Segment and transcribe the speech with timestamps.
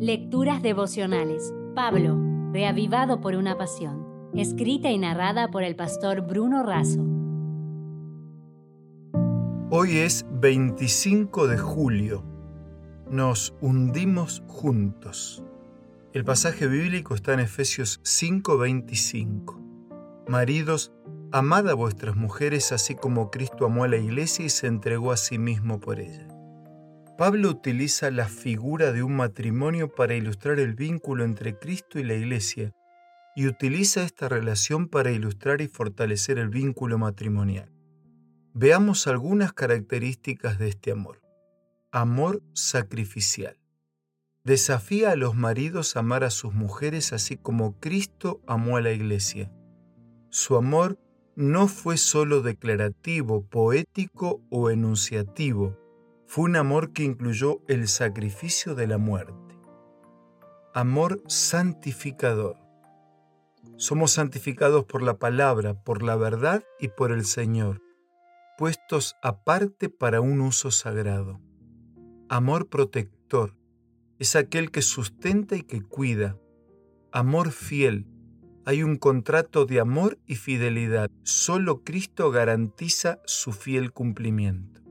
[0.00, 1.52] Lecturas devocionales.
[1.74, 2.16] Pablo,
[2.52, 4.30] reavivado por una pasión.
[4.32, 7.04] Escrita y narrada por el pastor Bruno Razo.
[9.70, 12.24] Hoy es 25 de julio.
[13.10, 15.42] Nos hundimos juntos.
[16.12, 19.60] El pasaje bíblico está en Efesios 5:25.
[20.28, 20.92] Maridos,
[21.32, 25.16] amad a vuestras mujeres así como Cristo amó a la iglesia y se entregó a
[25.16, 26.27] sí mismo por ella.
[27.18, 32.14] Pablo utiliza la figura de un matrimonio para ilustrar el vínculo entre Cristo y la
[32.14, 32.76] Iglesia
[33.34, 37.72] y utiliza esta relación para ilustrar y fortalecer el vínculo matrimonial.
[38.54, 41.20] Veamos algunas características de este amor.
[41.90, 43.58] Amor sacrificial.
[44.44, 48.92] Desafía a los maridos a amar a sus mujeres así como Cristo amó a la
[48.92, 49.50] Iglesia.
[50.30, 51.00] Su amor
[51.34, 55.76] no fue solo declarativo, poético o enunciativo,
[56.28, 59.58] fue un amor que incluyó el sacrificio de la muerte.
[60.74, 62.58] Amor santificador.
[63.78, 67.80] Somos santificados por la palabra, por la verdad y por el Señor,
[68.58, 71.40] puestos aparte para un uso sagrado.
[72.28, 73.56] Amor protector.
[74.18, 76.36] Es aquel que sustenta y que cuida.
[77.10, 78.06] Amor fiel.
[78.66, 81.10] Hay un contrato de amor y fidelidad.
[81.22, 84.87] Solo Cristo garantiza su fiel cumplimiento.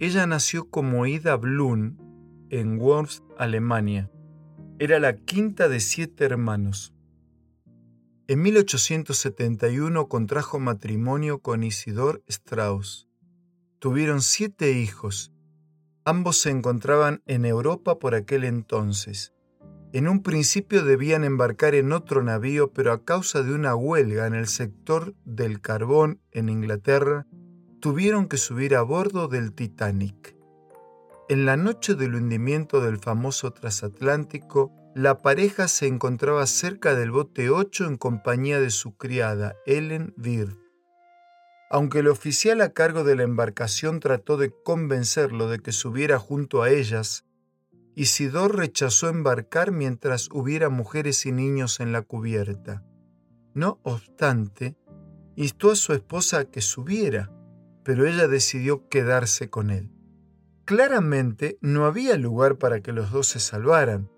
[0.00, 1.96] Ella nació como Ida Blum
[2.50, 4.08] en Worms, Alemania.
[4.78, 6.94] Era la quinta de siete hermanos.
[8.28, 13.08] En 1871 contrajo matrimonio con Isidor Strauss.
[13.80, 15.32] Tuvieron siete hijos.
[16.04, 19.34] Ambos se encontraban en Europa por aquel entonces.
[19.92, 24.34] En un principio debían embarcar en otro navío, pero a causa de una huelga en
[24.34, 27.26] el sector del carbón en Inglaterra,
[27.80, 30.36] tuvieron que subir a bordo del Titanic.
[31.28, 37.50] En la noche del hundimiento del famoso transatlántico, la pareja se encontraba cerca del bote
[37.50, 40.56] 8 en compañía de su criada, Ellen Bird.
[41.70, 46.62] Aunque el oficial a cargo de la embarcación trató de convencerlo de que subiera junto
[46.62, 47.26] a ellas,
[47.94, 52.84] Isidor rechazó embarcar mientras hubiera mujeres y niños en la cubierta.
[53.54, 54.76] No obstante,
[55.36, 57.30] instó a su esposa a que subiera,
[57.88, 59.90] pero ella decidió quedarse con él.
[60.66, 64.10] Claramente no había lugar para que los dos se salvaran.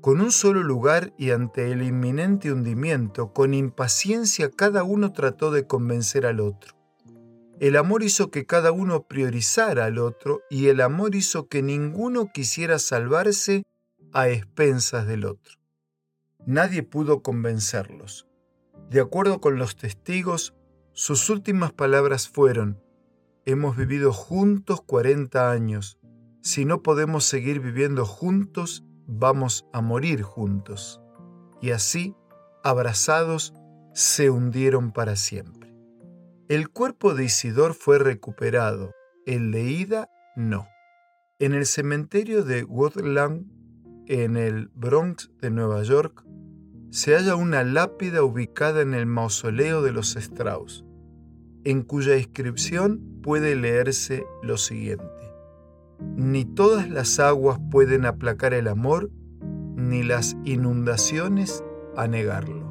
[0.00, 5.66] Con un solo lugar y ante el inminente hundimiento, con impaciencia cada uno trató de
[5.66, 6.74] convencer al otro.
[7.60, 12.32] El amor hizo que cada uno priorizara al otro y el amor hizo que ninguno
[12.32, 13.64] quisiera salvarse
[14.14, 15.58] a expensas del otro.
[16.46, 18.26] Nadie pudo convencerlos.
[18.88, 20.54] De acuerdo con los testigos,
[20.94, 22.80] sus últimas palabras fueron,
[23.48, 25.98] Hemos vivido juntos 40 años.
[26.42, 31.00] Si no podemos seguir viviendo juntos, vamos a morir juntos.
[31.62, 32.14] Y así,
[32.62, 33.54] abrazados,
[33.94, 35.74] se hundieron para siempre.
[36.50, 38.92] El cuerpo de Isidor fue recuperado,
[39.24, 40.68] el de Ida no.
[41.38, 43.46] En el cementerio de Woodland,
[44.08, 46.22] en el Bronx de Nueva York,
[46.90, 50.84] se halla una lápida ubicada en el mausoleo de los Strauss
[51.64, 55.04] en cuya inscripción puede leerse lo siguiente.
[56.16, 59.10] Ni todas las aguas pueden aplacar el amor,
[59.76, 61.64] ni las inundaciones
[61.96, 62.68] anegarlo.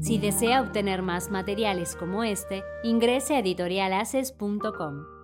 [0.00, 5.15] Si desea obtener más materiales como este, ingrese a editorialaces.com.